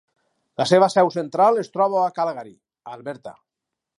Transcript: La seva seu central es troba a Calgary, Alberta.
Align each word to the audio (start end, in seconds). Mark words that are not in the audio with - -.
La 0.61 0.65
seva 0.69 0.87
seu 0.93 1.09
central 1.15 1.59
es 1.65 1.69
troba 1.77 2.01
a 2.05 2.09
Calgary, 2.17 2.57
Alberta. 2.95 3.37